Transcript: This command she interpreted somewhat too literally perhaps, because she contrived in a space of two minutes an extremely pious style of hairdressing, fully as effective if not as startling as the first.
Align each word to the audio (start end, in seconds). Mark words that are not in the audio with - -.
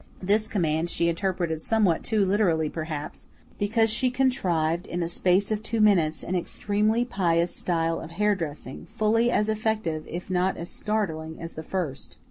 This 0.19 0.47
command 0.47 0.89
she 0.89 1.09
interpreted 1.09 1.61
somewhat 1.61 2.03
too 2.03 2.25
literally 2.25 2.71
perhaps, 2.71 3.27
because 3.59 3.91
she 3.91 4.09
contrived 4.09 4.87
in 4.87 5.03
a 5.03 5.07
space 5.07 5.51
of 5.51 5.61
two 5.61 5.79
minutes 5.79 6.23
an 6.23 6.33
extremely 6.33 7.05
pious 7.05 7.55
style 7.55 7.99
of 8.01 8.09
hairdressing, 8.09 8.87
fully 8.87 9.29
as 9.29 9.47
effective 9.47 10.03
if 10.07 10.31
not 10.31 10.57
as 10.57 10.71
startling 10.71 11.39
as 11.39 11.53
the 11.53 11.61
first. 11.61 12.17